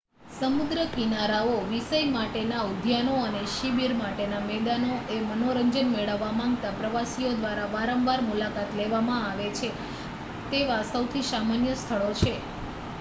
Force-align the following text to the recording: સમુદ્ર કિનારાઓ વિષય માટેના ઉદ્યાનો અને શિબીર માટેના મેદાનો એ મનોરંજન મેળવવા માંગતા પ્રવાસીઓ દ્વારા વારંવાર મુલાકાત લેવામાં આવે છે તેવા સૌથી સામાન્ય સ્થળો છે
સમુદ્ર 0.35 0.79
કિનારાઓ 0.91 1.57
વિષય 1.65 1.99
માટેના 2.07 2.61
ઉદ્યાનો 2.69 3.17
અને 3.25 3.41
શિબીર 3.51 3.93
માટેના 3.95 4.39
મેદાનો 4.45 4.89
એ 5.09 5.19
મનોરંજન 5.27 5.91
મેળવવા 5.91 6.31
માંગતા 6.33 6.73
પ્રવાસીઓ 6.75 7.35
દ્વારા 7.37 7.69
વારંવાર 7.71 8.25
મુલાકાત 8.25 8.75
લેવામાં 8.75 9.23
આવે 9.27 9.47
છે 9.57 9.69
તેવા 10.49 10.83
સૌથી 10.87 11.25
સામાન્ય 11.29 11.73
સ્થળો 11.77 12.11
છે 12.19 12.33